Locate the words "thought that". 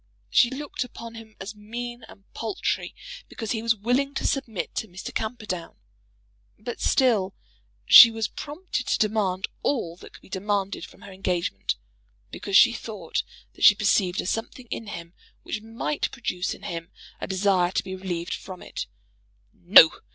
12.73-13.63